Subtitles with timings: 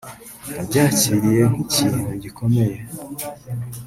[0.55, 2.77] nabyakiriye nk’ikintu gikomeye